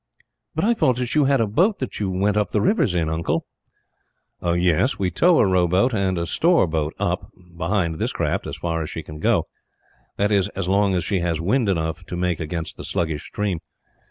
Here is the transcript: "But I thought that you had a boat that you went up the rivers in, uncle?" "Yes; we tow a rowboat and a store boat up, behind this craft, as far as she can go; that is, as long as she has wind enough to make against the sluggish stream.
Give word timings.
"But 0.55 0.63
I 0.63 0.73
thought 0.73 0.95
that 0.95 1.13
you 1.13 1.25
had 1.25 1.39
a 1.39 1.45
boat 1.45 1.77
that 1.77 1.99
you 1.99 2.09
went 2.09 2.35
up 2.35 2.49
the 2.51 2.59
rivers 2.59 2.95
in, 2.95 3.07
uncle?" 3.07 3.45
"Yes; 4.43 4.97
we 4.97 5.11
tow 5.11 5.37
a 5.37 5.45
rowboat 5.45 5.93
and 5.93 6.17
a 6.17 6.25
store 6.25 6.65
boat 6.65 6.95
up, 6.97 7.29
behind 7.55 7.99
this 7.99 8.11
craft, 8.11 8.47
as 8.47 8.57
far 8.57 8.81
as 8.81 8.89
she 8.89 9.03
can 9.03 9.19
go; 9.19 9.45
that 10.17 10.31
is, 10.31 10.47
as 10.55 10.67
long 10.67 10.95
as 10.95 11.03
she 11.03 11.19
has 11.19 11.39
wind 11.39 11.69
enough 11.69 12.03
to 12.07 12.17
make 12.17 12.39
against 12.39 12.77
the 12.77 12.83
sluggish 12.83 13.27
stream. 13.27 13.59